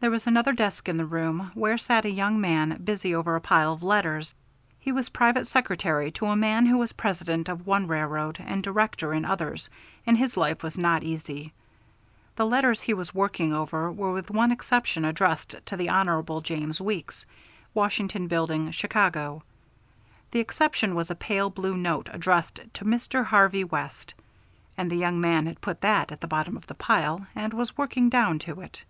There 0.00 0.10
was 0.10 0.26
another 0.26 0.54
desk 0.54 0.88
in 0.88 0.96
the 0.96 1.04
room, 1.04 1.50
where 1.52 1.76
sat 1.76 2.06
a 2.06 2.10
young 2.10 2.40
man 2.40 2.80
busy 2.82 3.14
over 3.14 3.36
a 3.36 3.40
pile 3.42 3.74
of 3.74 3.82
letters. 3.82 4.34
He 4.78 4.92
was 4.92 5.10
private 5.10 5.46
secretary 5.46 6.10
to 6.12 6.24
a 6.24 6.36
man 6.36 6.64
who 6.64 6.78
was 6.78 6.94
president 6.94 7.50
of 7.50 7.66
one 7.66 7.86
railroad 7.86 8.38
and 8.40 8.62
director 8.62 9.12
in 9.12 9.26
others, 9.26 9.68
and 10.06 10.16
his 10.16 10.38
life 10.38 10.62
was 10.62 10.78
not 10.78 11.02
easy. 11.02 11.52
The 12.36 12.46
letters 12.46 12.80
he 12.80 12.94
was 12.94 13.14
working 13.14 13.52
over 13.52 13.92
were 13.92 14.10
with 14.14 14.30
one 14.30 14.50
exception 14.52 15.04
addressed 15.04 15.54
to 15.66 15.76
the 15.76 15.90
Hon. 15.90 16.40
James 16.44 16.80
Weeks, 16.80 17.26
Washington 17.74 18.26
Building, 18.26 18.70
Chicago. 18.70 19.42
The 20.30 20.40
exception 20.40 20.94
was 20.94 21.10
a 21.10 21.14
pale 21.14 21.50
blue 21.50 21.76
note 21.76 22.08
addressed 22.10 22.58
to 22.72 22.86
Mr. 22.86 23.22
Harvey 23.26 23.64
West, 23.64 24.14
and 24.78 24.90
the 24.90 24.96
young 24.96 25.20
man 25.20 25.44
had 25.44 25.60
put 25.60 25.82
that 25.82 26.10
at 26.10 26.22
the 26.22 26.26
bottom 26.26 26.56
of 26.56 26.68
the 26.68 26.74
pile 26.74 27.26
and 27.34 27.52
was 27.52 27.76
working 27.76 28.08
down 28.08 28.38
to 28.38 28.62
it. 28.62 28.82